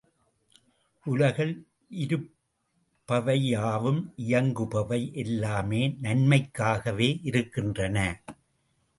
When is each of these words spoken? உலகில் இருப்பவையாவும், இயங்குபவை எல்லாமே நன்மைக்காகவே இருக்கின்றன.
உலகில் 1.05 1.67
இருப்பவையாவும், 1.97 4.13
இயங்குபவை 4.17 5.13
எல்லாமே 5.13 5.97
நன்மைக்காகவே 6.01 7.19
இருக்கின்றன. 7.23 8.23